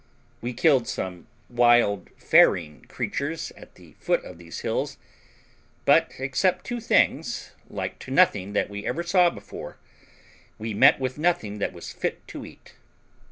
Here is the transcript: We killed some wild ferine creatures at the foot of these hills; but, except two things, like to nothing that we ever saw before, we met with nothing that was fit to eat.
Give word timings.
We 0.41 0.53
killed 0.53 0.87
some 0.87 1.27
wild 1.47 2.09
ferine 2.17 2.85
creatures 2.89 3.51
at 3.55 3.75
the 3.75 3.93
foot 3.99 4.25
of 4.25 4.39
these 4.39 4.61
hills; 4.61 4.97
but, 5.85 6.11
except 6.17 6.65
two 6.65 6.79
things, 6.79 7.51
like 7.69 7.99
to 7.99 8.09
nothing 8.09 8.53
that 8.53 8.67
we 8.67 8.83
ever 8.83 9.03
saw 9.03 9.29
before, 9.29 9.77
we 10.57 10.73
met 10.73 10.99
with 10.99 11.19
nothing 11.19 11.59
that 11.59 11.71
was 11.71 11.93
fit 11.93 12.27
to 12.29 12.43
eat. 12.47 12.73